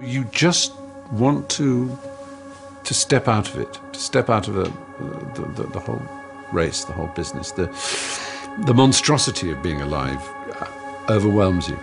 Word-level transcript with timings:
You 0.00 0.24
just 0.24 0.72
want 1.12 1.48
to 1.50 1.96
to 2.84 2.94
step 2.94 3.28
out 3.28 3.48
of 3.48 3.56
it, 3.58 3.78
to 3.92 3.98
step 3.98 4.28
out 4.28 4.46
of 4.46 4.54
the, 4.54 4.72
the, 5.34 5.62
the, 5.62 5.68
the 5.70 5.80
whole 5.80 6.02
race, 6.52 6.84
the 6.84 6.92
whole 6.92 7.06
business. 7.08 7.52
The, 7.52 7.66
the 8.66 8.74
monstrosity 8.74 9.50
of 9.50 9.62
being 9.62 9.80
alive 9.80 10.20
overwhelms 11.08 11.68
you. 11.68 11.78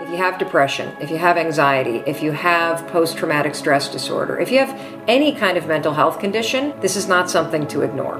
If 0.00 0.08
you 0.10 0.16
have 0.16 0.38
depression, 0.38 0.96
if 1.00 1.10
you 1.10 1.18
have 1.18 1.36
anxiety, 1.36 2.02
if 2.06 2.22
you 2.22 2.32
have 2.32 2.86
post 2.88 3.16
traumatic 3.16 3.54
stress 3.54 3.88
disorder, 3.88 4.38
if 4.38 4.50
you 4.50 4.58
have 4.58 5.02
any 5.06 5.34
kind 5.34 5.56
of 5.56 5.66
mental 5.66 5.94
health 5.94 6.18
condition, 6.18 6.72
this 6.80 6.96
is 6.96 7.08
not 7.08 7.30
something 7.30 7.66
to 7.68 7.82
ignore. 7.82 8.18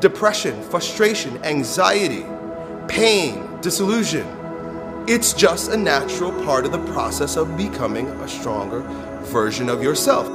Depression, 0.00 0.62
frustration, 0.62 1.42
anxiety, 1.44 2.24
pain, 2.88 3.60
disillusion. 3.60 4.26
It's 5.08 5.32
just 5.32 5.70
a 5.70 5.76
natural 5.76 6.32
part 6.44 6.66
of 6.66 6.72
the 6.72 6.84
process 6.92 7.36
of 7.36 7.56
becoming 7.56 8.08
a 8.08 8.26
stronger 8.26 8.80
version 9.26 9.68
of 9.68 9.80
yourself. 9.80 10.26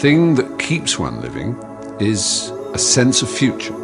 Thing 0.00 0.36
that 0.36 0.56
keeps 0.60 1.00
one 1.00 1.20
living 1.20 1.56
is 1.98 2.52
a 2.72 2.78
sense 2.78 3.22
of 3.22 3.28
future. 3.28 3.74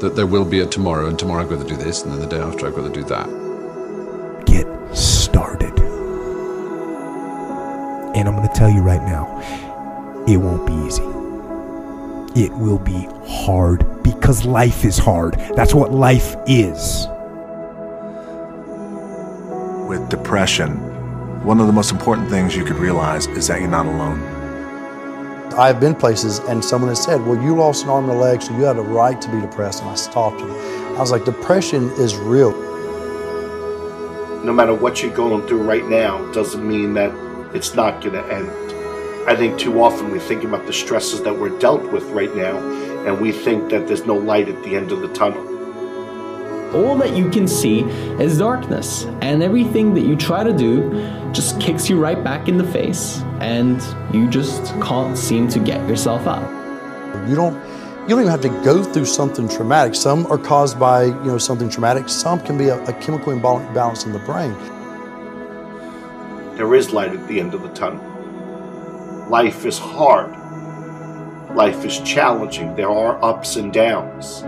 That 0.00 0.14
there 0.16 0.26
will 0.26 0.46
be 0.46 0.60
a 0.60 0.66
tomorrow, 0.66 1.08
and 1.08 1.18
tomorrow 1.18 1.42
I've 1.42 1.50
got 1.50 1.60
to 1.60 1.68
do 1.68 1.76
this, 1.76 2.02
and 2.02 2.12
then 2.12 2.20
the 2.20 2.26
day 2.26 2.38
after 2.38 2.66
I've 2.66 2.74
got 2.74 2.90
to 2.90 2.92
do 2.92 3.04
that. 3.04 3.26
Get 4.46 4.66
started. 4.96 5.78
And 8.16 8.26
I'm 8.26 8.36
going 8.36 8.48
to 8.48 8.54
tell 8.54 8.70
you 8.70 8.80
right 8.80 9.02
now, 9.02 9.26
it 10.26 10.38
won't 10.38 10.66
be 10.66 10.72
easy. 10.86 11.02
It 12.42 12.52
will 12.52 12.78
be 12.78 13.06
hard 13.26 14.02
because 14.02 14.46
life 14.46 14.86
is 14.86 14.96
hard. 14.96 15.34
That's 15.54 15.74
what 15.74 15.92
life 15.92 16.36
is. 16.46 17.06
With 19.86 20.08
depression, 20.08 20.72
one 21.44 21.60
of 21.60 21.68
the 21.68 21.72
most 21.72 21.92
important 21.92 22.28
things 22.28 22.56
you 22.56 22.64
could 22.64 22.74
realize 22.74 23.28
is 23.28 23.46
that 23.46 23.60
you're 23.60 23.70
not 23.70 23.86
alone. 23.86 24.20
I've 25.52 25.78
been 25.78 25.94
places 25.94 26.40
and 26.40 26.64
someone 26.64 26.88
has 26.88 27.00
said, 27.04 27.24
well, 27.24 27.40
you 27.40 27.54
lost 27.54 27.84
an 27.84 27.90
arm 27.90 28.10
and 28.10 28.18
a 28.18 28.20
leg, 28.20 28.42
so 28.42 28.52
you 28.56 28.64
had 28.64 28.78
a 28.78 28.82
right 28.82 29.20
to 29.22 29.30
be 29.30 29.40
depressed. 29.40 29.82
And 29.82 29.90
I 29.90 29.94
stopped 29.94 30.38
them. 30.38 30.50
I 30.50 30.98
was 30.98 31.12
like, 31.12 31.24
depression 31.24 31.90
is 31.98 32.16
real. 32.16 32.50
No 34.42 34.52
matter 34.52 34.74
what 34.74 35.04
you're 35.04 35.14
going 35.14 35.46
through 35.46 35.62
right 35.62 35.86
now 35.86 36.32
doesn't 36.32 36.66
mean 36.66 36.94
that 36.94 37.12
it's 37.54 37.76
not 37.76 38.02
going 38.02 38.14
to 38.14 38.34
end. 38.34 38.50
I 39.28 39.36
think 39.36 39.56
too 39.56 39.80
often 39.80 40.10
we 40.10 40.18
think 40.18 40.42
about 40.42 40.66
the 40.66 40.72
stresses 40.72 41.22
that 41.22 41.38
we're 41.38 41.56
dealt 41.60 41.92
with 41.92 42.02
right 42.06 42.34
now 42.34 42.58
and 43.06 43.20
we 43.20 43.30
think 43.30 43.70
that 43.70 43.86
there's 43.86 44.04
no 44.04 44.16
light 44.16 44.48
at 44.48 44.64
the 44.64 44.74
end 44.74 44.90
of 44.90 45.00
the 45.00 45.12
tunnel. 45.14 45.55
All 46.76 46.94
that 46.98 47.16
you 47.16 47.30
can 47.30 47.48
see 47.48 47.80
is 48.20 48.38
darkness, 48.38 49.04
and 49.22 49.42
everything 49.42 49.94
that 49.94 50.02
you 50.02 50.14
try 50.14 50.44
to 50.44 50.52
do 50.52 50.90
just 51.32 51.58
kicks 51.58 51.88
you 51.88 51.98
right 51.98 52.22
back 52.22 52.48
in 52.48 52.58
the 52.58 52.64
face, 52.64 53.22
and 53.40 53.82
you 54.14 54.28
just 54.28 54.62
can't 54.82 55.16
seem 55.16 55.48
to 55.48 55.58
get 55.58 55.88
yourself 55.88 56.26
up. 56.26 56.42
You 57.26 57.34
don't 57.34 57.54
you 58.02 58.10
don't 58.10 58.20
even 58.20 58.30
have 58.30 58.42
to 58.42 58.50
go 58.62 58.84
through 58.84 59.06
something 59.06 59.48
traumatic. 59.48 59.94
Some 59.94 60.26
are 60.26 60.38
caused 60.38 60.78
by, 60.78 61.04
you 61.06 61.24
know, 61.24 61.38
something 61.38 61.68
traumatic. 61.68 62.08
Some 62.08 62.38
can 62.40 62.56
be 62.56 62.68
a, 62.68 62.80
a 62.84 62.92
chemical 63.00 63.32
imbalance 63.32 64.04
in 64.04 64.12
the 64.12 64.20
brain. 64.20 64.52
There 66.56 66.72
is 66.74 66.92
light 66.92 67.12
at 67.12 67.26
the 67.26 67.40
end 67.40 67.54
of 67.54 67.62
the 67.62 67.70
tunnel. 67.70 68.04
Life 69.28 69.64
is 69.64 69.78
hard. 69.78 70.30
Life 71.56 71.84
is 71.84 71.98
challenging. 72.00 72.76
There 72.76 72.90
are 72.90 73.18
ups 73.24 73.56
and 73.56 73.72
downs. 73.72 74.44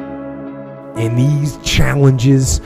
And 0.98 1.16
these 1.16 1.58
challenges, 1.58 2.60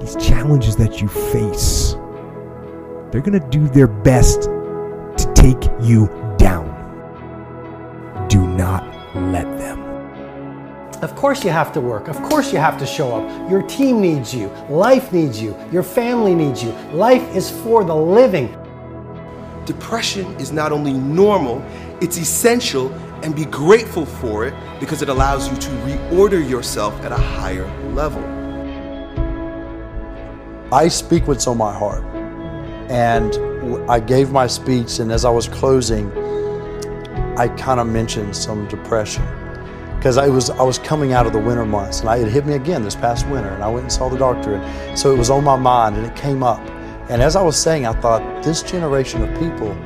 these 0.00 0.16
challenges 0.16 0.76
that 0.76 1.00
you 1.00 1.08
face, 1.08 1.94
they're 3.10 3.22
going 3.22 3.40
to 3.40 3.48
do 3.48 3.66
their 3.68 3.86
best 3.86 4.42
to 4.42 5.32
take 5.34 5.70
you 5.80 6.08
down. 6.36 6.68
Do 8.28 8.46
not 8.46 8.84
let 9.14 9.44
them. 9.56 9.80
Of 11.02 11.14
course, 11.16 11.42
you 11.42 11.50
have 11.50 11.72
to 11.72 11.80
work. 11.80 12.08
Of 12.08 12.22
course, 12.22 12.52
you 12.52 12.58
have 12.58 12.78
to 12.78 12.86
show 12.86 13.16
up. 13.16 13.50
Your 13.50 13.62
team 13.62 14.00
needs 14.00 14.34
you. 14.34 14.48
Life 14.68 15.12
needs 15.12 15.40
you. 15.40 15.56
Your 15.72 15.82
family 15.82 16.34
needs 16.34 16.62
you. 16.62 16.72
Life 16.92 17.22
is 17.34 17.50
for 17.50 17.82
the 17.82 17.94
living. 17.94 18.54
Depression 19.64 20.26
is 20.36 20.52
not 20.52 20.70
only 20.70 20.92
normal, 20.92 21.64
it's 22.00 22.18
essential, 22.18 22.90
and 23.22 23.34
be 23.34 23.44
grateful 23.44 24.06
for 24.06 24.46
it 24.46 24.54
because 24.80 25.02
it 25.02 25.08
allows 25.08 25.50
you 25.50 25.56
to 25.56 25.68
reorder 25.86 26.48
yourself 26.48 26.94
at 27.02 27.12
a 27.12 27.16
higher 27.16 27.66
level. 27.92 28.22
I 30.72 30.88
speak 30.88 31.26
what's 31.26 31.46
on 31.46 31.58
my 31.58 31.72
heart. 31.72 32.04
And 32.90 33.90
I 33.90 33.98
gave 33.98 34.30
my 34.30 34.46
speech, 34.46 35.00
and 35.00 35.10
as 35.10 35.24
I 35.24 35.30
was 35.30 35.48
closing, 35.48 36.10
I 37.36 37.48
kind 37.56 37.80
of 37.80 37.88
mentioned 37.88 38.36
some 38.36 38.68
depression 38.68 39.24
because 39.96 40.18
I 40.18 40.28
was 40.28 40.50
I 40.50 40.62
was 40.62 40.78
coming 40.78 41.12
out 41.12 41.26
of 41.26 41.32
the 41.32 41.40
winter 41.40 41.64
months, 41.64 42.00
and 42.00 42.08
I, 42.08 42.18
it 42.18 42.28
hit 42.28 42.46
me 42.46 42.54
again 42.54 42.84
this 42.84 42.94
past 42.94 43.26
winter, 43.26 43.48
and 43.48 43.64
I 43.64 43.68
went 43.68 43.82
and 43.82 43.92
saw 43.92 44.08
the 44.08 44.18
doctor, 44.18 44.54
and 44.54 44.98
so 44.98 45.12
it 45.12 45.18
was 45.18 45.30
on 45.30 45.42
my 45.42 45.56
mind, 45.56 45.96
and 45.96 46.06
it 46.06 46.14
came 46.14 46.44
up. 46.44 46.60
And 47.08 47.22
as 47.22 47.34
I 47.34 47.42
was 47.42 47.56
saying, 47.56 47.86
I 47.86 47.92
thought 48.00 48.44
this 48.44 48.62
generation 48.62 49.22
of 49.22 49.36
people 49.38 49.76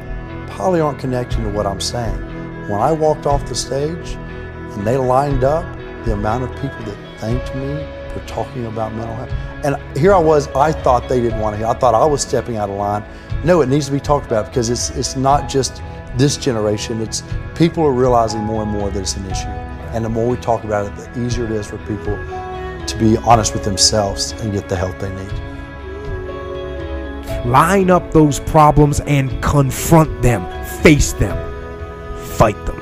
probably 0.46 0.80
aren't 0.80 0.98
connecting 0.98 1.42
to 1.44 1.48
what 1.50 1.66
I'm 1.66 1.80
saying. 1.80 2.39
When 2.70 2.80
I 2.80 2.92
walked 2.92 3.26
off 3.26 3.44
the 3.48 3.54
stage, 3.56 4.12
and 4.14 4.86
they 4.86 4.96
lined 4.96 5.42
up, 5.42 5.64
the 6.04 6.12
amount 6.12 6.44
of 6.44 6.50
people 6.52 6.78
that 6.84 7.18
thanked 7.18 7.52
me 7.56 7.84
for 8.12 8.24
talking 8.28 8.66
about 8.66 8.94
mental 8.94 9.16
health, 9.16 9.32
and 9.64 9.98
here 9.98 10.14
I 10.14 10.18
was, 10.18 10.46
I 10.54 10.70
thought 10.70 11.08
they 11.08 11.20
didn't 11.20 11.40
want 11.40 11.54
to 11.54 11.58
hear. 11.58 11.66
I 11.66 11.74
thought 11.74 11.96
I 11.96 12.06
was 12.06 12.22
stepping 12.22 12.58
out 12.58 12.70
of 12.70 12.76
line. 12.76 13.04
No, 13.42 13.60
it 13.60 13.68
needs 13.68 13.86
to 13.86 13.92
be 13.92 13.98
talked 13.98 14.26
about 14.26 14.46
because 14.46 14.70
it's 14.70 14.90
it's 14.90 15.16
not 15.16 15.48
just 15.48 15.82
this 16.16 16.36
generation. 16.36 17.00
It's 17.00 17.24
people 17.56 17.84
are 17.84 17.92
realizing 17.92 18.40
more 18.40 18.62
and 18.62 18.70
more 18.70 18.88
that 18.88 19.00
it's 19.00 19.16
an 19.16 19.26
issue. 19.26 19.48
And 19.92 20.04
the 20.04 20.08
more 20.08 20.28
we 20.28 20.36
talk 20.36 20.62
about 20.62 20.86
it, 20.86 20.94
the 20.94 21.26
easier 21.26 21.46
it 21.46 21.50
is 21.50 21.66
for 21.66 21.78
people 21.78 22.16
to 22.86 22.96
be 23.00 23.16
honest 23.16 23.52
with 23.52 23.64
themselves 23.64 24.30
and 24.40 24.52
get 24.52 24.68
the 24.68 24.76
help 24.76 24.96
they 25.00 25.12
need. 25.12 25.32
Line 27.46 27.90
up 27.90 28.12
those 28.12 28.38
problems 28.38 29.00
and 29.00 29.42
confront 29.42 30.22
them, 30.22 30.46
face 30.82 31.12
them, 31.14 31.49
fight 32.40 32.56
them. 32.64 32.78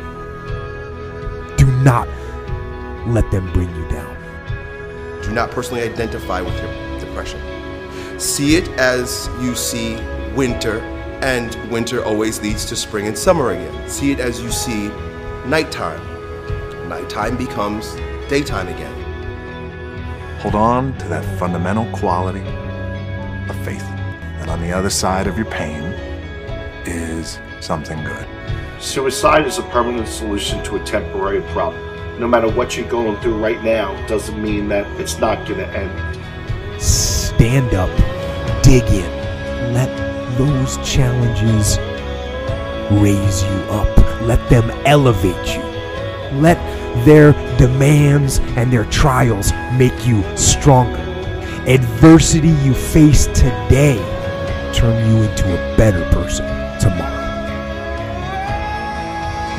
Do 1.56 1.66
not 1.82 2.06
let 3.08 3.28
them 3.32 3.52
bring 3.52 3.68
you 3.74 3.88
down. 3.88 4.14
Do 5.20 5.32
not 5.32 5.50
personally 5.50 5.82
identify 5.82 6.40
with 6.40 6.54
your 6.62 7.00
depression. 7.00 7.40
See 8.20 8.54
it 8.54 8.68
as 8.78 9.28
you 9.40 9.56
see 9.56 9.96
winter, 10.36 10.78
and 11.22 11.56
winter 11.72 12.04
always 12.04 12.40
leads 12.40 12.66
to 12.66 12.76
spring 12.76 13.08
and 13.08 13.18
summer 13.18 13.50
again. 13.50 13.88
See 13.88 14.12
it 14.12 14.20
as 14.20 14.40
you 14.40 14.52
see 14.52 14.90
nighttime. 15.44 16.00
Nighttime 16.88 17.36
becomes 17.36 17.96
daytime 18.28 18.68
again. 18.68 18.94
Hold 20.38 20.54
on 20.54 20.96
to 20.98 21.08
that 21.08 21.24
fundamental 21.36 21.90
quality 21.90 22.46
of 23.50 23.56
faith. 23.64 23.82
And 24.38 24.50
on 24.50 24.60
the 24.60 24.70
other 24.70 24.90
side 24.90 25.26
of 25.26 25.36
your 25.36 25.50
pain 25.50 25.87
is 26.86 27.38
something 27.60 28.02
good. 28.04 28.26
Suicide 28.80 29.46
is 29.46 29.58
a 29.58 29.62
permanent 29.64 30.06
solution 30.06 30.62
to 30.62 30.76
a 30.76 30.84
temporary 30.84 31.42
problem. 31.52 31.84
No 32.20 32.28
matter 32.28 32.48
what 32.48 32.76
you're 32.76 32.88
going 32.88 33.20
through 33.20 33.42
right 33.42 33.62
now, 33.64 33.94
doesn't 34.06 34.40
mean 34.40 34.68
that 34.68 34.86
it's 35.00 35.18
not 35.18 35.46
going 35.46 35.60
to 35.60 35.68
end. 35.68 36.80
Stand 36.80 37.74
up, 37.74 37.90
dig 38.62 38.84
in, 38.84 39.74
let 39.74 39.88
those 40.38 40.76
challenges 40.88 41.78
raise 43.00 43.42
you 43.42 43.58
up, 43.70 44.22
let 44.22 44.48
them 44.48 44.70
elevate 44.86 45.56
you, 45.56 45.62
let 46.38 46.56
their 47.04 47.32
demands 47.58 48.38
and 48.56 48.72
their 48.72 48.84
trials 48.86 49.52
make 49.76 50.06
you 50.06 50.22
stronger. 50.36 50.98
Adversity 51.66 52.50
you 52.64 52.74
face 52.74 53.26
today 53.26 53.98
turn 54.72 55.10
you 55.10 55.22
into 55.22 55.52
a 55.52 55.76
better 55.76 56.08
person 56.10 56.67
tomorrow. 56.88 57.18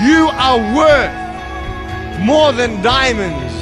You 0.02 0.30
are 0.31 0.60
worth 0.76 2.20
more 2.20 2.52
than 2.52 2.81
diamonds. 2.81 3.56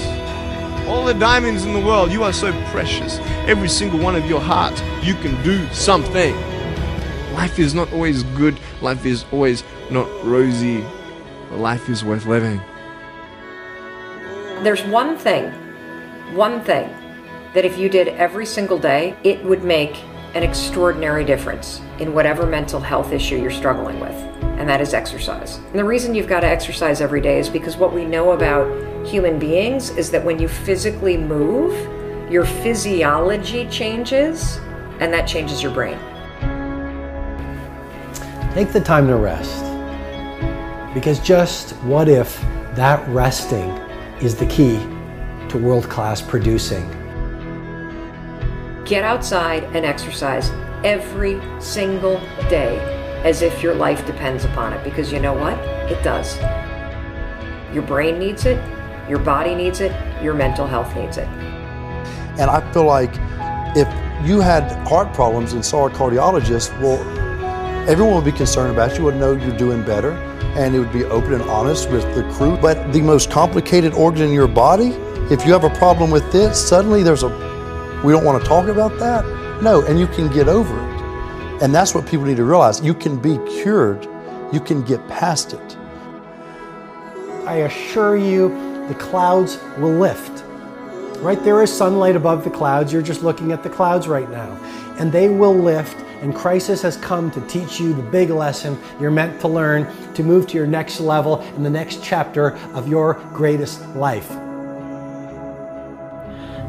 All 0.88 1.04
the 1.04 1.14
diamonds 1.14 1.66
in 1.66 1.74
the 1.74 1.81
world, 1.81 2.12
you 2.12 2.24
are 2.24 2.34
so 2.34 2.52
precious. 2.72 3.19
Every 3.48 3.69
single 3.69 4.00
one 4.00 4.16
of 4.16 4.25
your 4.25 4.40
heart, 4.40 4.81
you 5.04 5.16
can 5.16 5.42
do 5.44 5.68
something. 5.74 6.36
Life 7.34 7.60
is 7.60 7.74
not 7.74 7.92
always 7.92 8.24
good, 8.24 8.60
life 8.81 9.06
is 9.06 9.25
always 9.31 9.64
not 9.92 10.08
rosy. 10.24 10.84
But 11.50 11.60
life 11.60 11.90
is 11.90 12.04
worth 12.04 12.25
living. 12.25 12.62
There's 14.64 14.84
one 14.86 15.18
thing, 15.18 15.52
one 16.34 16.62
thing, 16.62 16.90
that 17.54 17.64
if 17.64 17.78
you 17.78 17.90
did 17.90 18.08
every 18.10 18.46
single 18.46 18.80
day, 18.80 19.16
it 19.24 19.44
would 19.44 19.64
make 19.64 19.96
an 20.33 20.44
extraordinary 20.44 21.24
difference 21.24 21.81
in 22.00 22.13
whatever 22.13 22.45
mental 22.45 22.79
health 22.79 23.12
issue 23.12 23.38
you're 23.38 23.51
struggling 23.51 24.00
with, 24.00 24.13
and 24.59 24.68
that 24.69 24.81
is 24.81 24.94
exercise. 24.94 25.57
And 25.57 25.75
the 25.75 25.83
reason 25.83 26.13
you've 26.13 26.27
got 26.27 26.41
to 26.41 26.47
exercise 26.47 27.01
every 27.01 27.21
day 27.21 27.39
is 27.39 27.50
because 27.50 27.77
what 27.77 27.94
we 27.94 28.06
know 28.06 28.31
about 28.31 29.07
human 29.07 29.39
beings 29.39 29.89
is 29.91 30.12
that 30.12 30.24
when 30.24 30.39
you 30.39 30.47
physically 30.47 31.18
move, 31.18 31.74
your 32.31 32.45
physiology 32.45 33.68
changes, 33.69 34.57
and 35.00 35.13
that 35.13 35.27
changes 35.27 35.63
your 35.63 35.71
brain. 35.71 35.97
Take 38.53 38.73
the 38.73 38.81
time 38.83 39.07
to 39.07 39.15
rest. 39.15 39.63
Because 40.94 41.19
just 41.19 41.71
what 41.83 42.09
if 42.09 42.41
that 42.75 43.07
resting 43.09 43.69
is 44.19 44.35
the 44.35 44.47
key 44.47 44.77
to 45.50 45.57
world 45.57 45.88
class 45.89 46.21
producing? 46.21 46.96
Get 48.88 49.04
outside 49.04 49.66
and 49.75 49.86
exercise 49.86 50.50
every 50.86 51.42
single 51.60 52.22
day 52.50 52.80
as 53.25 53.42
if 53.42 53.62
your 53.62 53.75
life 53.75 54.06
depends 54.06 54.45
upon 54.45 54.72
it 54.72 54.81
because 54.81 55.12
you 55.12 55.19
know 55.19 55.34
what? 55.34 55.60
It 55.92 56.01
does. 56.06 56.38
Your 57.74 57.84
brain 57.84 58.18
needs 58.18 58.45
it, 58.45 58.57
your 59.10 59.19
body 59.19 59.56
needs 59.56 59.81
it, 59.81 59.92
your 60.24 60.34
mental 60.34 60.66
health 60.66 60.95
needs 60.95 61.18
it. 61.18 61.28
And 62.39 62.50
I 62.50 62.62
feel 62.72 62.86
like 62.86 63.12
if 63.75 63.89
you 64.25 64.39
had 64.39 64.72
heart 64.88 65.13
problems 65.13 65.51
and 65.51 65.66
saw 65.66 65.88
a 65.88 65.90
cardiologist, 65.90 66.72
well, 66.80 66.98
everyone 67.90 68.16
would 68.16 68.24
be 68.24 68.31
concerned 68.31 68.72
about 68.72 68.98
you, 68.98 69.04
would 69.04 69.18
know 69.18 69.33
you're 69.36 69.57
doing 69.57 69.83
better, 69.83 70.13
and 70.56 70.74
it 70.74 70.80
would 70.80 70.94
be 70.94 71.04
open 71.04 71.33
and 71.33 71.44
honest 71.44 71.90
with 71.90 72.04
the 72.16 72.24
crew. 72.36 72.56
But 72.56 72.94
the 72.94 73.01
most 73.01 73.30
complicated 73.31 73.94
organ 73.95 74.22
in 74.22 74.31
your 74.31 74.48
body, 74.48 74.92
if 75.30 75.45
you 75.45 75.51
have 75.51 75.66
a 75.66 75.69
problem 75.72 76.10
with 76.10 76.33
it, 76.33 76.56
suddenly 76.56 77.04
there's 77.04 77.24
a, 77.24 77.46
we 78.03 78.11
don't 78.13 78.23
want 78.23 78.41
to 78.41 78.47
talk 78.47 78.67
about 78.67 78.97
that? 78.99 79.25
No, 79.61 79.83
and 79.85 79.99
you 79.99 80.07
can 80.07 80.31
get 80.31 80.47
over 80.47 80.77
it. 80.77 81.63
And 81.63 81.73
that's 81.73 81.95
what 81.95 82.05
people 82.05 82.25
need 82.25 82.38
to 82.38 82.44
realize. 82.44 82.79
You 82.81 82.94
can 82.94 83.17
be 83.17 83.38
cured, 83.61 84.07
you 84.53 84.59
can 84.59 84.83
get 84.83 85.05
past 85.07 85.53
it. 85.53 85.77
I 87.47 87.61
assure 87.65 88.15
you, 88.15 88.49
the 88.88 88.95
clouds 88.95 89.57
will 89.77 89.94
lift. 89.94 90.44
Right 91.21 91.44
there 91.44 91.63
is 91.63 91.75
sunlight 91.75 92.15
above 92.15 92.44
the 92.44 92.51
clouds. 92.51 92.94
You're 92.94 93.01
just 93.01 93.23
looking 93.23 93.51
at 93.51 93.63
the 93.63 93.69
clouds 93.69 94.07
right 94.07 94.29
now. 94.29 94.51
And 94.99 95.11
they 95.11 95.29
will 95.29 95.55
lift, 95.55 95.97
and 96.21 96.35
crisis 96.35 96.83
has 96.83 96.97
come 96.97 97.31
to 97.31 97.41
teach 97.47 97.79
you 97.79 97.94
the 97.94 98.03
big 98.03 98.29
lesson 98.29 98.77
you're 98.99 99.11
meant 99.11 99.41
to 99.41 99.47
learn 99.47 99.88
to 100.13 100.23
move 100.23 100.45
to 100.47 100.57
your 100.57 100.67
next 100.67 100.99
level 100.99 101.41
in 101.55 101.63
the 101.63 101.69
next 101.69 102.03
chapter 102.03 102.51
of 102.73 102.88
your 102.88 103.15
greatest 103.33 103.83
life. 103.95 104.29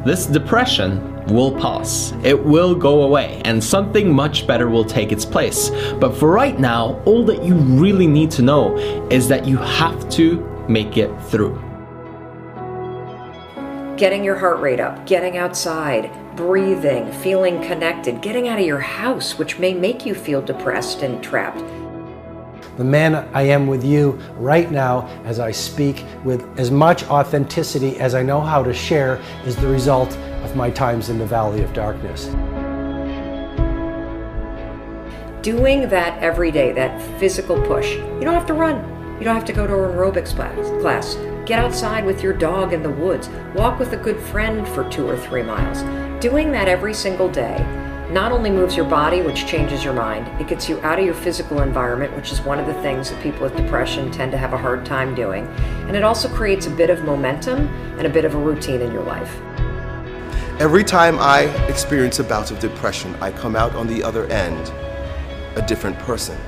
This 0.05 0.27
depression 0.27 1.25
will 1.27 1.53
pass. 1.53 2.13
It 2.23 2.43
will 2.43 2.75
go 2.75 3.03
away, 3.03 3.43
and 3.45 3.63
something 3.63 4.13
much 4.13 4.47
better 4.47 4.69
will 4.69 4.85
take 4.85 5.13
its 5.13 5.25
place. 5.25 5.71
But 6.01 6.17
for 6.17 6.31
right 6.31 6.59
now, 6.59 7.03
all 7.05 7.25
that 7.27 7.43
you 7.43 7.55
really 7.55 8.07
need 8.07 8.31
to 8.33 8.43
know 8.43 8.77
is 9.11 9.29
that 9.29 9.47
you 9.47 9.57
have 9.57 10.09
to 10.11 10.41
make 10.69 10.97
it 10.97 11.11
through 11.25 11.63
getting 13.99 14.23
your 14.23 14.37
heart 14.37 14.61
rate 14.61 14.79
up, 14.79 15.05
getting 15.07 15.37
outside, 15.37 16.09
breathing, 16.37 17.11
feeling 17.15 17.61
connected, 17.65 18.23
getting 18.23 18.47
out 18.47 18.61
of 18.61 18.65
your 18.65 18.79
house, 18.79 19.37
which 19.37 19.59
may 19.59 19.75
make 19.75 20.07
you 20.07 20.15
feel 20.15 20.41
depressed 20.41 21.03
and 21.03 21.21
trapped. 21.21 21.61
The 22.79 22.85
man 22.85 23.17
I 23.35 23.43
am 23.43 23.67
with 23.67 23.83
you 23.83 24.13
right 24.37 24.71
now 24.71 25.09
as 25.25 25.41
I 25.41 25.51
speak 25.51 26.05
with 26.23 26.47
as 26.61 26.71
much 26.71 27.03
authenticity 27.07 27.99
as 27.99 28.15
I 28.15 28.23
know 28.23 28.41
how 28.41 28.63
to 28.63 28.73
share 28.73 29.21
is 29.45 29.57
the 29.57 29.67
result 29.67 30.17
of 30.45 30.55
my 30.55 30.71
times 30.71 31.09
in 31.09 31.19
the 31.19 31.27
valley 31.27 31.63
of 31.63 31.73
darkness. 31.73 32.27
Doing 35.43 35.89
that 35.89 36.23
every 36.23 36.53
day, 36.53 36.71
that 36.71 37.03
physical 37.19 37.61
push, 37.63 37.97
you 37.97 38.21
don't 38.21 38.35
have 38.35 38.47
to 38.47 38.55
run. 38.55 38.77
You 39.19 39.25
don't 39.25 39.35
have 39.35 39.45
to 39.47 39.53
go 39.53 39.67
to 39.67 39.75
an 39.75 39.97
aerobics 39.97 40.33
class. 40.81 41.17
Get 41.47 41.59
outside 41.59 42.07
with 42.07 42.23
your 42.23 42.33
dog 42.33 42.73
in 42.73 42.85
the 42.85 42.91
woods. 42.91 43.29
Walk 43.57 43.81
with 43.81 43.93
a 43.93 43.97
good 43.97 44.21
friend 44.21 44.69
for 44.69 44.89
two 44.89 45.05
or 45.05 45.17
three 45.17 45.43
miles. 45.43 45.83
Doing 46.23 46.53
that 46.53 46.69
every 46.69 46.95
single 46.95 47.29
day 47.29 47.88
not 48.11 48.33
only 48.33 48.49
moves 48.49 48.75
your 48.75 48.87
body, 48.87 49.21
which 49.21 49.47
changes 49.47 49.85
your 49.85 49.93
mind, 49.93 50.27
it 50.41 50.49
gets 50.49 50.67
you 50.67 50.81
out 50.81 50.99
of 50.99 51.05
your 51.05 51.15
physical 51.15 51.61
environment, 51.61 52.17
which 52.17 52.33
is 52.33 52.41
one 52.41 52.59
of 52.59 52.67
the 52.67 52.73
things 52.81 53.11
that 53.11 53.23
people 53.23 53.43
with 53.43 53.55
depression 53.55 54.11
tend 54.11 54.33
to 54.33 54.39
have 54.39 54.55
a 54.55 54.57
hard 54.57 54.87
time 54.87 55.15
doing. 55.15 55.47
And 55.87 55.95
it 55.95 56.03
also 56.03 56.27
creates 56.35 56.67
a 56.67 56.71
bit 56.71 56.89
of 56.89 57.05
momentum 57.05 57.69
and 57.99 58.07
a 58.07 58.11
bit 58.11 58.25
of 58.25 58.35
a 58.35 58.39
routine 58.39 58.81
in 58.81 58.93
your 58.93 59.03
life. 59.03 59.39
Every 60.59 60.85
time 60.85 61.19
I 61.19 61.43
experience 61.67 62.19
a 62.19 62.25
bout 62.25 62.51
of 62.51 62.59
depression, 62.61 63.15
I 63.21 63.31
come 63.31 63.55
out 63.55 63.75
on 63.75 63.87
the 63.87 64.03
other 64.03 64.25
end 64.27 64.73
a 65.57 65.67
different 65.67 65.99
person, 65.99 66.39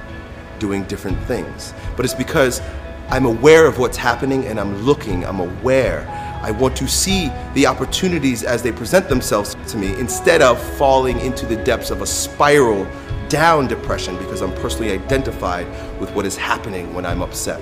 doing 0.58 0.84
different 0.84 1.22
things. 1.24 1.74
But 1.94 2.06
it's 2.06 2.14
because 2.14 2.62
I'm 3.10 3.26
aware 3.26 3.66
of 3.66 3.78
what's 3.78 3.98
happening 3.98 4.46
and 4.46 4.58
I'm 4.58 4.82
looking, 4.82 5.26
I'm 5.26 5.40
aware. 5.40 6.06
I 6.42 6.50
want 6.52 6.74
to 6.78 6.88
see 6.88 7.30
the 7.54 7.66
opportunities 7.66 8.42
as 8.42 8.62
they 8.62 8.72
present 8.72 9.08
themselves 9.08 9.56
to 9.68 9.76
me 9.76 9.92
instead 10.00 10.40
of 10.40 10.60
falling 10.76 11.20
into 11.20 11.44
the 11.44 11.56
depths 11.56 11.90
of 11.90 12.00
a 12.00 12.06
spiral 12.06 12.86
down 13.28 13.68
depression 13.68 14.16
because 14.16 14.40
I'm 14.40 14.52
personally 14.54 14.90
identified 14.90 15.66
with 16.00 16.10
what 16.14 16.24
is 16.24 16.36
happening 16.36 16.94
when 16.94 17.04
I'm 17.04 17.20
upset. 17.20 17.60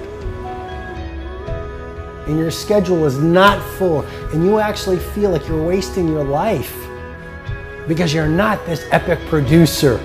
And 2.29 2.39
your 2.39 2.51
schedule 2.51 3.05
is 3.05 3.19
not 3.19 3.61
full, 3.79 4.03
and 4.33 4.45
you 4.45 4.61
actually 4.61 4.99
feel 4.99 5.31
like 5.31 5.49
you're 5.49 5.67
wasting 5.67 6.07
your 6.07 6.25
life 6.25 6.77
because 7.89 8.15
you're 8.15 8.29
not 8.29 8.65
this 8.65 8.87
epic 8.93 9.19
producer. 9.29 9.99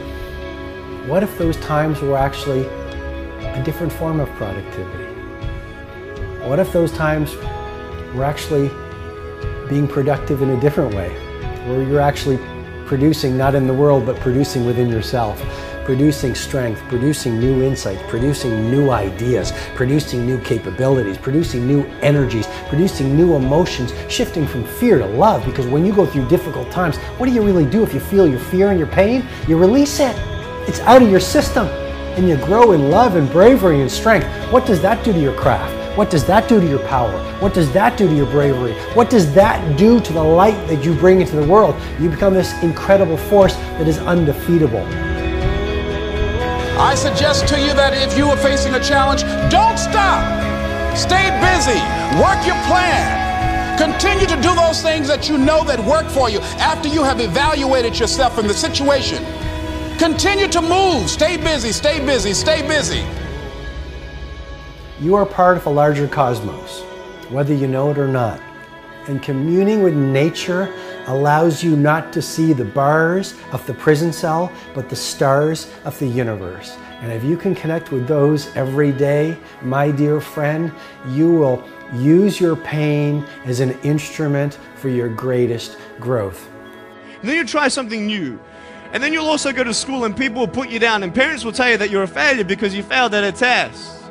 What 1.06 1.22
if 1.22 1.38
those 1.38 1.58
times 1.58 2.02
were 2.02 2.18
actually 2.18 2.66
a 2.66 3.62
different 3.64 3.94
form 3.94 4.20
of 4.20 4.30
productivity? 4.32 5.04
What 6.48 6.60
if 6.60 6.74
those 6.74 6.92
times 6.92 7.36
were 8.16 8.24
actually 8.24 8.70
being 9.70 9.88
productive 9.88 10.42
in 10.42 10.52
a 10.52 10.60
different 10.60 10.94
way, 10.94 11.10
where 11.68 11.84
you're 11.84 12.02
actually 12.02 12.40
producing 12.86 13.38
not 13.38 13.56
in 13.56 13.66
the 13.68 13.74
world, 13.74 14.06
but 14.06 14.16
producing 14.18 14.66
within 14.66 14.90
yourself, 14.90 15.42
producing 15.86 16.36
strength, 16.36 16.82
producing 16.90 17.40
new 17.40 17.64
insights, 17.64 18.02
producing 18.08 18.70
new 18.70 18.90
ideas, 18.90 19.52
producing 19.76 20.26
new 20.26 20.40
capabilities, 20.42 21.18
producing 21.18 21.66
new 21.68 21.84
energies, 22.02 22.48
producing 22.68 23.16
new 23.18 23.36
emotions, 23.36 23.94
shifting 24.10 24.46
from 24.46 24.64
fear 24.64 25.00
to 25.00 25.06
love. 25.06 25.44
Because 25.46 25.66
when 25.68 25.86
you 25.86 25.94
go 25.94 26.06
through 26.06 26.28
difficult 26.28 26.70
times, 26.72 26.98
what 27.18 27.28
do 27.28 27.34
you 27.34 27.42
really 27.42 27.66
do 27.66 27.84
if 27.84 27.94
you 27.94 28.00
feel 28.00 28.28
your 28.28 28.40
fear 28.40 28.70
and 28.70 28.78
your 28.78 28.88
pain? 28.88 29.26
You 29.48 29.58
release 29.58 30.00
it. 30.00 30.16
It's 30.68 30.80
out 30.82 31.02
of 31.02 31.10
your 31.10 31.20
system. 31.20 31.68
And 32.16 32.30
you 32.30 32.38
grow 32.38 32.74
in 32.74 32.92
love 32.92 33.16
and 33.16 33.30
bravery 33.32 33.82
and 33.82 33.92
strength. 33.92 34.28
What 34.52 34.68
does 34.68 34.82
that 34.82 35.04
do 35.04 35.12
to 35.12 35.20
your 35.20 35.36
craft? 35.36 35.83
What 35.96 36.10
does 36.10 36.26
that 36.26 36.50
do 36.50 36.60
to 36.60 36.68
your 36.68 36.86
power? 36.88 37.12
What 37.40 37.54
does 37.54 37.72
that 37.74 38.00
do 38.00 38.08
to 38.08 38.16
your 38.16 38.26
bravery? 38.26 38.74
What 38.96 39.12
does 39.12 39.32
that 39.36 39.78
do 39.78 40.00
to 40.00 40.14
the 40.14 40.24
light 40.24 40.58
that 40.68 40.84
you 40.84 40.96
bring 40.96 41.22
into 41.22 41.36
the 41.36 41.46
world? 41.46 41.76
You 42.00 42.10
become 42.10 42.34
this 42.34 42.52
incredible 42.64 43.16
force 43.16 43.54
that 43.78 43.88
is 43.88 44.00
undefeatable. 44.00 44.84
I 46.80 46.96
suggest 46.96 47.48
to 47.50 47.60
you 47.60 47.74
that 47.76 47.94
if 47.94 48.18
you 48.18 48.28
are 48.28 48.38
facing 48.38 48.74
a 48.74 48.80
challenge, 48.80 49.22
don't 49.52 49.78
stop. 49.78 50.26
Stay 50.98 51.30
busy. 51.46 51.80
Work 52.20 52.44
your 52.48 52.58
plan. 52.66 53.78
Continue 53.78 54.26
to 54.26 54.36
do 54.42 54.56
those 54.56 54.82
things 54.82 55.08
that 55.08 55.30
you 55.30 55.38
know 55.38 55.64
that 55.64 55.80
work 55.86 56.08
for 56.08 56.28
you 56.28 56.40
after 56.58 56.90
you 56.90 57.04
have 57.04 57.20
evaluated 57.20 58.00
yourself 58.00 58.40
in 58.40 58.48
the 58.48 58.54
situation. 58.56 59.24
Continue 60.00 60.48
to 60.48 60.62
move. 60.64 61.08
Stay 61.08 61.38
busy, 61.38 61.72
stay 61.72 62.04
busy, 62.04 62.34
stay 62.34 62.68
busy. 62.68 63.06
You 65.00 65.16
are 65.16 65.26
part 65.26 65.58
of 65.58 65.66
a 65.66 65.72
larger 65.72 66.08
cosmos, 66.08 66.82
whether 67.30 67.52
you 67.52 67.68
know 67.68 67.90
it 67.90 67.98
or 67.98 68.08
not. 68.08 68.40
And 69.08 69.24
communing 69.24 69.82
with 69.82 69.96
nature 69.96 70.72
allows 71.08 71.64
you 71.64 71.76
not 71.76 72.14
to 72.14 72.22
see 72.22 72.54
the 72.54 72.64
bars 72.64 73.34
of 73.52 73.66
the 73.66 73.74
prison 73.74 74.14
cell, 74.14 74.52
but 74.76 74.90
the 74.90 74.96
stars 74.96 75.68
of 75.84 75.98
the 75.98 76.06
universe. 76.06 76.78
And 77.02 77.12
if 77.12 77.24
you 77.24 77.38
can 77.38 77.56
connect 77.56 77.92
with 77.92 78.08
those 78.08 78.56
every 78.56 78.92
day, 78.92 79.36
my 79.64 79.90
dear 79.90 80.22
friend, 80.22 80.72
you 81.10 81.32
will 81.32 81.64
use 81.96 82.40
your 82.40 82.56
pain 82.56 83.26
as 83.46 83.62
an 83.62 83.72
instrument 83.82 84.60
for 84.76 84.90
your 84.90 85.10
greatest 85.10 85.76
growth. 86.00 86.48
And 87.20 87.28
then 87.28 87.36
you 87.36 87.46
try 87.46 87.68
something 87.68 88.06
new. 88.06 88.40
And 88.94 89.02
then 89.02 89.12
you'll 89.12 89.26
also 89.26 89.52
go 89.52 89.64
to 89.64 89.74
school 89.74 90.06
and 90.06 90.16
people 90.16 90.42
will 90.42 90.48
put 90.48 90.70
you 90.70 90.78
down, 90.78 91.02
and 91.02 91.14
parents 91.14 91.44
will 91.44 91.52
tell 91.52 91.70
you 91.70 91.78
that 91.78 91.90
you're 91.90 92.04
a 92.04 92.08
failure 92.08 92.44
because 92.44 92.76
you 92.76 92.84
failed 92.84 93.16
at 93.16 93.24
a 93.24 93.32
test 93.32 94.03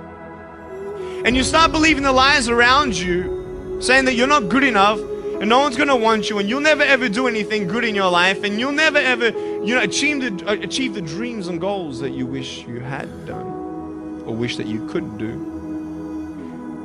and 1.24 1.36
you 1.36 1.42
start 1.44 1.70
believing 1.70 2.02
the 2.02 2.12
lies 2.12 2.48
around 2.48 2.98
you, 2.98 3.78
saying 3.80 4.04
that 4.06 4.14
you're 4.14 4.26
not 4.26 4.48
good 4.48 4.64
enough 4.64 4.98
and 5.42 5.48
no 5.48 5.58
one's 5.58 5.76
going 5.76 5.88
to 5.88 5.96
want 5.96 6.30
you 6.30 6.38
and 6.38 6.48
you'll 6.48 6.60
never 6.60 6.82
ever 6.84 7.08
do 7.08 7.26
anything 7.26 7.66
good 7.66 7.84
in 7.84 7.96
your 7.96 8.08
life 8.08 8.44
and 8.44 8.60
you'll 8.60 8.70
never 8.70 8.98
ever 8.98 9.30
you 9.64 9.74
know 9.74 9.82
achieve 9.82 10.20
the, 10.20 10.48
uh, 10.48 10.54
achieve 10.54 10.94
the 10.94 11.02
dreams 11.02 11.48
and 11.48 11.60
goals 11.60 11.98
that 11.98 12.10
you 12.10 12.24
wish 12.26 12.64
you 12.66 12.78
had 12.78 13.26
done 13.26 14.22
or 14.24 14.36
wish 14.36 14.56
that 14.56 14.66
you 14.66 14.86
could 14.88 15.18
do. 15.18 15.32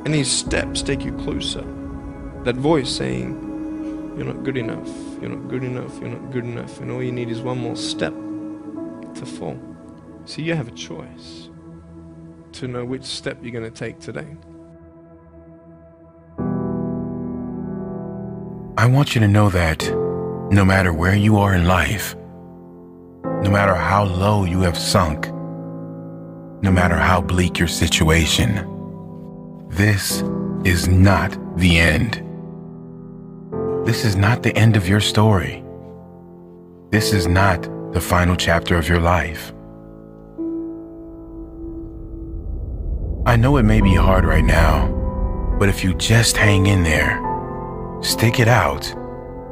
And 0.04 0.12
these 0.12 0.30
steps 0.30 0.82
take 0.82 1.04
you 1.04 1.12
closer. 1.18 1.62
That 2.42 2.56
voice 2.56 2.90
saying 2.90 4.14
you're 4.16 4.26
not 4.26 4.42
good 4.42 4.56
enough 4.56 4.88
you're 5.20 5.30
not 5.30 5.48
good 5.48 5.62
enough 5.62 6.00
you're 6.00 6.10
not 6.10 6.32
good 6.32 6.44
enough 6.44 6.80
and 6.80 6.90
all 6.90 7.02
you 7.02 7.12
need 7.12 7.28
is 7.28 7.40
one 7.40 7.58
more 7.58 7.76
step 7.76 8.12
to 8.12 9.24
fall. 9.24 9.56
See 10.24 10.42
you 10.42 10.54
have 10.54 10.68
a 10.68 10.72
choice 10.72 11.47
to 12.58 12.68
know 12.68 12.84
which 12.84 13.04
step 13.04 13.38
you're 13.42 13.52
going 13.52 13.64
to 13.64 13.70
take 13.70 13.98
today. 14.00 14.26
I 18.76 18.86
want 18.86 19.14
you 19.14 19.20
to 19.20 19.28
know 19.28 19.50
that 19.50 19.82
no 20.50 20.64
matter 20.64 20.92
where 20.92 21.16
you 21.16 21.38
are 21.38 21.54
in 21.54 21.66
life, 21.66 22.14
no 23.42 23.50
matter 23.50 23.74
how 23.74 24.04
low 24.04 24.44
you 24.44 24.60
have 24.60 24.78
sunk, 24.78 25.26
no 26.62 26.70
matter 26.72 26.96
how 26.96 27.20
bleak 27.20 27.58
your 27.58 27.68
situation. 27.68 28.64
This 29.68 30.22
is 30.64 30.88
not 30.88 31.36
the 31.56 31.78
end. 31.78 32.24
This 33.86 34.04
is 34.04 34.16
not 34.16 34.42
the 34.42 34.56
end 34.56 34.76
of 34.76 34.88
your 34.88 35.00
story. 35.00 35.64
This 36.90 37.12
is 37.12 37.26
not 37.26 37.62
the 37.92 38.00
final 38.00 38.36
chapter 38.36 38.76
of 38.76 38.88
your 38.88 39.00
life. 39.00 39.52
I 43.28 43.36
know 43.36 43.58
it 43.58 43.64
may 43.64 43.82
be 43.82 43.94
hard 43.94 44.24
right 44.24 44.42
now, 44.42 44.88
but 45.58 45.68
if 45.68 45.84
you 45.84 45.92
just 45.92 46.34
hang 46.34 46.64
in 46.64 46.82
there, 46.82 47.20
stick 48.00 48.40
it 48.40 48.48
out, 48.48 48.90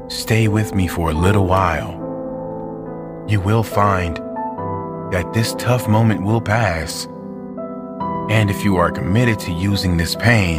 stay 0.08 0.48
with 0.48 0.74
me 0.74 0.88
for 0.88 1.10
a 1.10 1.12
little 1.12 1.44
while, 1.44 1.92
you 3.28 3.38
will 3.38 3.62
find 3.62 4.16
that 5.12 5.30
this 5.34 5.54
tough 5.58 5.88
moment 5.88 6.22
will 6.22 6.40
pass. 6.40 7.04
And 8.30 8.48
if 8.48 8.64
you 8.64 8.76
are 8.76 8.90
committed 8.90 9.38
to 9.40 9.52
using 9.52 9.98
this 9.98 10.16
pain, 10.16 10.58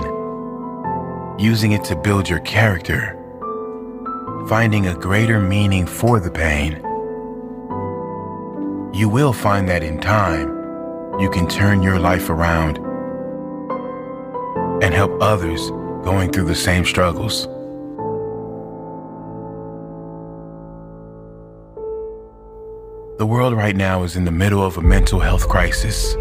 using 1.39 1.71
it 1.71 1.83
to 1.85 1.95
build 1.95 2.29
your 2.29 2.41
character, 2.41 3.17
finding 4.47 4.85
a 4.85 4.93
greater 4.93 5.39
meaning 5.39 5.87
for 5.87 6.19
the 6.19 6.29
pain, 6.29 6.73
you 8.93 9.09
will 9.09 9.33
find 9.33 9.67
that 9.69 9.81
in 9.81 9.99
time, 9.99 10.49
you 11.19 11.31
can 11.31 11.47
turn 11.47 11.81
your 11.81 11.97
life 11.97 12.29
around 12.29 12.86
and 14.81 14.93
help 14.93 15.11
others 15.21 15.69
going 16.03 16.31
through 16.31 16.45
the 16.45 16.55
same 16.55 16.85
struggles. 16.85 17.47
The 23.17 23.25
world 23.25 23.53
right 23.53 23.75
now 23.75 24.03
is 24.03 24.15
in 24.15 24.25
the 24.25 24.31
middle 24.31 24.63
of 24.63 24.77
a 24.77 24.81
mental 24.81 25.19
health 25.19 25.49
crisis. 25.49 26.15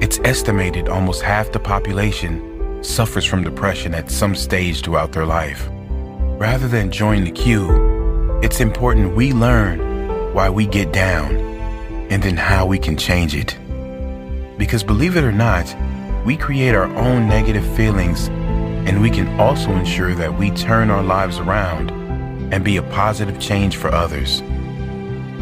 It's 0.00 0.18
estimated 0.24 0.88
almost 0.88 1.22
half 1.22 1.52
the 1.52 1.60
population 1.60 2.82
suffers 2.82 3.24
from 3.24 3.44
depression 3.44 3.94
at 3.94 4.10
some 4.10 4.34
stage 4.34 4.82
throughout 4.82 5.12
their 5.12 5.26
life. 5.26 5.68
Rather 6.40 6.66
than 6.66 6.90
join 6.90 7.22
the 7.22 7.30
queue, 7.30 8.40
it's 8.42 8.58
important 8.58 9.14
we 9.14 9.32
learn 9.32 9.78
why 10.34 10.50
we 10.50 10.66
get 10.66 10.92
down 10.92 11.36
and 12.10 12.20
then 12.22 12.36
how 12.36 12.66
we 12.66 12.78
can 12.78 12.96
change 12.96 13.36
it. 13.36 13.56
Because 14.58 14.82
believe 14.82 15.16
it 15.16 15.22
or 15.22 15.30
not, 15.30 15.72
we 16.24 16.36
create 16.36 16.74
our 16.74 16.86
own 16.96 17.28
negative 17.28 17.66
feelings 17.74 18.28
and 18.28 19.00
we 19.00 19.10
can 19.10 19.40
also 19.40 19.70
ensure 19.72 20.14
that 20.14 20.38
we 20.38 20.50
turn 20.50 20.90
our 20.90 21.02
lives 21.02 21.38
around 21.38 21.90
and 22.52 22.64
be 22.64 22.76
a 22.76 22.82
positive 22.82 23.40
change 23.40 23.76
for 23.76 23.92
others. 23.92 24.40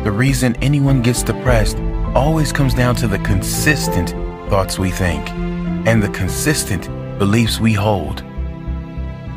The 0.05 0.13
reason 0.13 0.57
anyone 0.57 1.03
gets 1.03 1.23
depressed 1.23 1.77
always 2.15 2.53
comes 2.53 2.75
down 2.75 2.97
to 2.97 3.09
the 3.09 3.19
consistent 3.19 4.11
thoughts 4.49 4.79
we 4.79 4.91
think 4.91 5.29
and 5.87 6.03
the 6.03 6.09
consistent 6.09 6.89
beliefs 7.19 7.61
we 7.61 7.73
hold. 7.73 8.23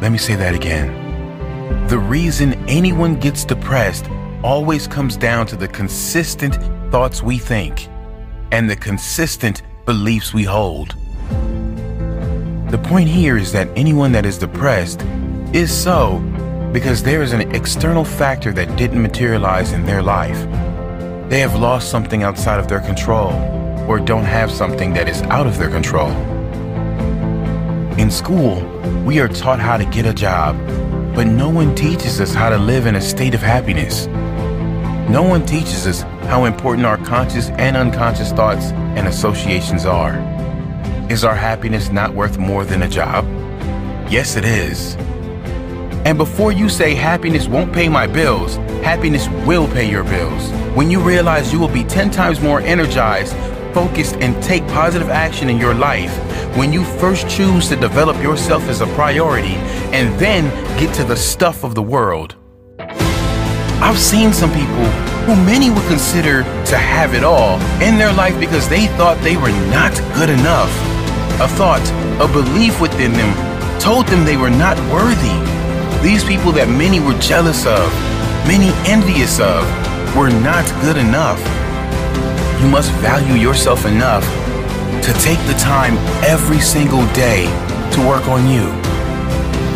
Let 0.01 0.11
me 0.11 0.17
say 0.17 0.35
that 0.35 0.55
again. 0.55 1.87
The 1.87 1.99
reason 1.99 2.53
anyone 2.69 3.19
gets 3.19 3.43
depressed 3.43 4.09
always 4.43 4.87
comes 4.87 5.17
down 5.17 5.47
to 5.47 5.55
the 5.55 5.67
consistent 5.67 6.55
thoughts 6.91 7.21
we 7.21 7.37
think 7.37 7.89
and 8.51 8.69
the 8.69 8.75
consistent 8.75 9.61
beliefs 9.85 10.33
we 10.33 10.43
hold. 10.43 10.95
The 12.73 12.79
point 12.79 13.07
here 13.07 13.37
is 13.37 13.51
that 13.51 13.69
anyone 13.75 14.13
that 14.13 14.25
is 14.25 14.39
depressed 14.39 15.03
is 15.53 15.71
so 15.71 16.17
because 16.73 17.03
there 17.03 17.21
is 17.21 17.31
an 17.31 17.53
external 17.53 18.03
factor 18.03 18.51
that 18.51 18.75
didn't 18.77 18.99
materialize 18.99 19.73
in 19.73 19.85
their 19.85 20.01
life. 20.01 20.39
They 21.29 21.39
have 21.41 21.55
lost 21.55 21.91
something 21.91 22.23
outside 22.23 22.59
of 22.59 22.67
their 22.67 22.79
control 22.79 23.31
or 23.87 23.99
don't 23.99 24.23
have 24.23 24.49
something 24.49 24.91
that 24.95 25.07
is 25.07 25.21
out 25.21 25.45
of 25.45 25.59
their 25.59 25.69
control. 25.69 26.09
In 27.99 28.09
school, 28.09 28.55
we 29.05 29.19
are 29.19 29.27
taught 29.27 29.59
how 29.59 29.77
to 29.77 29.85
get 29.85 30.07
a 30.07 30.13
job, 30.13 30.57
but 31.13 31.27
no 31.27 31.49
one 31.49 31.75
teaches 31.75 32.19
us 32.19 32.33
how 32.33 32.49
to 32.49 32.57
live 32.57 32.87
in 32.87 32.95
a 32.95 33.01
state 33.01 33.35
of 33.35 33.41
happiness. 33.41 34.07
No 35.11 35.21
one 35.21 35.45
teaches 35.45 35.85
us 35.85 36.01
how 36.25 36.45
important 36.45 36.87
our 36.87 36.97
conscious 36.97 37.49
and 37.49 37.77
unconscious 37.77 38.31
thoughts 38.31 38.71
and 38.97 39.07
associations 39.07 39.85
are. 39.85 40.32
Is 41.13 41.23
our 41.23 41.35
happiness 41.35 41.91
not 41.91 42.15
worth 42.15 42.39
more 42.39 42.65
than 42.65 42.81
a 42.81 42.89
job? 42.89 43.23
Yes, 44.09 44.35
it 44.35 44.45
is. 44.45 44.95
And 46.07 46.17
before 46.17 46.51
you 46.51 46.69
say 46.69 46.95
happiness 46.95 47.47
won't 47.47 47.71
pay 47.71 47.87
my 47.87 48.07
bills, 48.07 48.55
happiness 48.81 49.27
will 49.45 49.67
pay 49.67 49.87
your 49.87 50.03
bills. 50.03 50.49
When 50.75 50.89
you 50.89 50.99
realize 50.99 51.53
you 51.53 51.59
will 51.59 51.67
be 51.67 51.83
10 51.83 52.09
times 52.09 52.41
more 52.41 52.61
energized, 52.61 53.35
focused, 53.75 54.15
and 54.21 54.41
take 54.41 54.65
positive 54.69 55.09
action 55.09 55.51
in 55.51 55.59
your 55.59 55.75
life, 55.75 56.17
when 56.57 56.73
you 56.73 56.83
first 56.83 57.29
choose 57.29 57.69
to 57.69 57.75
develop 57.75 58.17
yourself 58.17 58.63
as 58.63 58.81
a 58.81 58.87
priority 58.95 59.53
and 59.93 60.19
then 60.19 60.49
get 60.79 60.95
to 60.95 61.03
the 61.03 61.15
stuff 61.15 61.63
of 61.63 61.75
the 61.75 61.83
world. 61.83 62.35
I've 62.79 63.99
seen 63.99 64.33
some 64.33 64.49
people 64.49 64.89
who 65.27 65.35
many 65.45 65.69
would 65.69 65.87
consider 65.87 66.41
to 66.41 66.75
have 66.75 67.13
it 67.13 67.23
all 67.23 67.61
in 67.83 67.99
their 67.99 68.13
life 68.13 68.39
because 68.39 68.67
they 68.67 68.87
thought 68.97 69.21
they 69.21 69.37
were 69.37 69.51
not 69.69 69.93
good 70.15 70.31
enough. 70.31 70.92
A 71.41 71.47
thought, 71.47 71.81
a 72.21 72.27
belief 72.31 72.79
within 72.79 73.11
them 73.13 73.33
told 73.79 74.05
them 74.07 74.23
they 74.23 74.37
were 74.37 74.51
not 74.51 74.77
worthy. 74.93 75.33
These 76.01 76.23
people 76.23 76.51
that 76.53 76.69
many 76.69 76.99
were 76.99 77.17
jealous 77.19 77.65
of, 77.65 77.89
many 78.45 78.69
envious 78.85 79.39
of, 79.39 79.65
were 80.15 80.29
not 80.29 80.63
good 80.85 80.95
enough. 80.95 81.41
You 82.61 82.69
must 82.69 82.91
value 83.01 83.33
yourself 83.33 83.85
enough 83.85 84.23
to 85.03 85.11
take 85.19 85.41
the 85.49 85.57
time 85.57 85.97
every 86.23 86.61
single 86.61 87.03
day 87.11 87.49
to 87.97 87.99
work 88.07 88.29
on 88.29 88.47
you, 88.47 88.69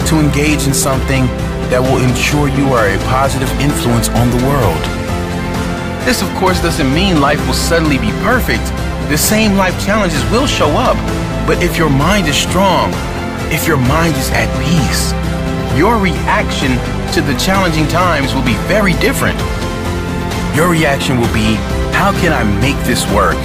to 0.07 0.21
engage 0.21 0.67
in 0.69 0.73
something 0.73 1.25
that 1.73 1.81
will 1.81 1.99
ensure 1.99 2.47
you 2.47 2.71
are 2.71 2.87
a 2.87 2.97
positive 3.11 3.49
influence 3.59 4.07
on 4.13 4.29
the 4.29 4.39
world. 4.47 4.79
This, 6.05 6.21
of 6.21 6.29
course, 6.39 6.61
doesn't 6.61 6.93
mean 6.93 7.19
life 7.19 7.41
will 7.45 7.57
suddenly 7.57 7.97
be 7.97 8.13
perfect. 8.23 8.63
The 9.09 9.17
same 9.17 9.55
life 9.55 9.73
challenges 9.85 10.21
will 10.31 10.47
show 10.47 10.67
up, 10.71 10.97
but 11.47 11.63
if 11.63 11.77
your 11.77 11.89
mind 11.89 12.27
is 12.27 12.35
strong, 12.35 12.91
if 13.47 13.65
your 13.65 13.77
mind 13.77 14.15
is 14.17 14.29
at 14.31 14.51
peace, 14.59 15.15
your 15.79 15.95
reaction 15.95 16.75
to 17.15 17.21
the 17.21 17.31
challenging 17.39 17.87
times 17.87 18.35
will 18.35 18.43
be 18.43 18.59
very 18.67 18.91
different. 18.99 19.39
Your 20.53 20.67
reaction 20.67 21.21
will 21.21 21.31
be, 21.33 21.55
how 21.95 22.11
can 22.19 22.33
I 22.33 22.43
make 22.59 22.75
this 22.83 23.07
work? 23.15 23.39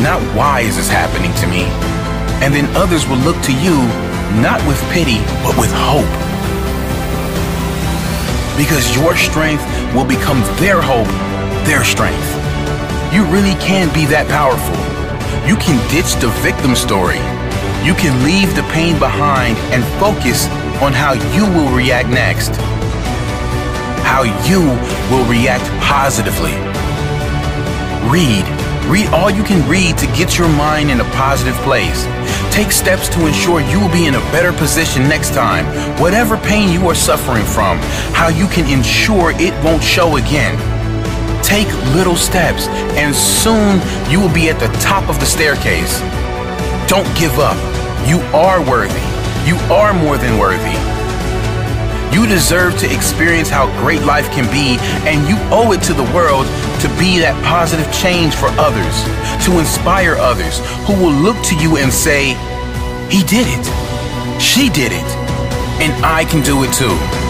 Not 0.00 0.22
why 0.34 0.60
is 0.60 0.76
this 0.76 0.88
happening 0.88 1.34
to 1.44 1.46
me? 1.52 1.68
And 2.40 2.54
then 2.54 2.64
others 2.74 3.06
will 3.06 3.20
look 3.20 3.36
to 3.44 3.52
you, 3.52 3.76
not 4.40 4.64
with 4.66 4.80
pity, 4.88 5.20
but 5.44 5.52
with 5.60 5.70
hope. 5.76 6.08
Because 8.56 8.96
your 8.96 9.16
strength 9.16 9.64
will 9.94 10.06
become 10.08 10.40
their 10.56 10.80
hope, 10.80 11.12
their 11.68 11.84
strength. 11.84 12.24
You 13.12 13.26
really 13.26 13.54
can 13.60 13.92
be 13.92 14.06
that 14.06 14.26
powerful. 14.28 14.93
You 15.46 15.56
can 15.56 15.76
ditch 15.90 16.14
the 16.20 16.28
victim 16.42 16.74
story. 16.74 17.18
You 17.84 17.94
can 17.94 18.24
leave 18.24 18.56
the 18.56 18.62
pain 18.72 18.98
behind 18.98 19.58
and 19.74 19.84
focus 20.00 20.46
on 20.80 20.92
how 20.92 21.12
you 21.34 21.44
will 21.44 21.74
react 21.74 22.08
next. 22.08 22.50
How 24.02 24.22
you 24.48 24.60
will 25.10 25.24
react 25.28 25.64
positively. 25.82 26.54
Read. 28.10 28.44
Read 28.88 29.06
all 29.12 29.30
you 29.30 29.42
can 29.42 29.66
read 29.68 29.96
to 29.98 30.06
get 30.08 30.38
your 30.38 30.48
mind 30.48 30.90
in 30.90 31.00
a 31.00 31.10
positive 31.12 31.56
place. 31.56 32.04
Take 32.54 32.70
steps 32.70 33.08
to 33.10 33.26
ensure 33.26 33.60
you 33.60 33.80
will 33.80 33.92
be 33.92 34.06
in 34.06 34.14
a 34.14 34.24
better 34.30 34.52
position 34.52 35.08
next 35.08 35.34
time. 35.34 35.64
Whatever 36.00 36.36
pain 36.36 36.70
you 36.70 36.86
are 36.88 36.94
suffering 36.94 37.44
from, 37.44 37.78
how 38.12 38.28
you 38.28 38.46
can 38.46 38.66
ensure 38.70 39.32
it 39.36 39.52
won't 39.64 39.82
show 39.82 40.16
again. 40.16 40.73
Take 41.44 41.68
little 41.94 42.16
steps, 42.16 42.66
and 42.96 43.14
soon 43.14 43.80
you 44.10 44.18
will 44.18 44.32
be 44.32 44.48
at 44.48 44.58
the 44.58 44.68
top 44.80 45.08
of 45.10 45.20
the 45.20 45.26
staircase. 45.26 46.00
Don't 46.88 47.06
give 47.18 47.38
up. 47.38 47.56
You 48.08 48.18
are 48.32 48.64
worthy. 48.64 49.04
You 49.46 49.56
are 49.70 49.92
more 49.92 50.16
than 50.16 50.38
worthy. 50.38 50.74
You 52.14 52.26
deserve 52.26 52.78
to 52.78 52.86
experience 52.92 53.50
how 53.50 53.66
great 53.80 54.02
life 54.02 54.30
can 54.30 54.50
be, 54.50 54.78
and 55.08 55.28
you 55.28 55.36
owe 55.50 55.72
it 55.72 55.82
to 55.82 55.92
the 55.92 56.04
world 56.14 56.46
to 56.80 56.88
be 56.98 57.18
that 57.18 57.36
positive 57.44 57.90
change 57.92 58.34
for 58.34 58.48
others, 58.56 58.94
to 59.44 59.58
inspire 59.58 60.14
others 60.14 60.60
who 60.86 60.94
will 60.94 61.12
look 61.12 61.36
to 61.44 61.56
you 61.56 61.76
and 61.76 61.92
say, 61.92 62.32
He 63.10 63.22
did 63.24 63.46
it. 63.46 63.66
She 64.40 64.70
did 64.70 64.92
it. 64.92 65.10
And 65.82 65.92
I 66.04 66.24
can 66.24 66.42
do 66.42 66.62
it 66.62 66.72
too. 66.72 67.23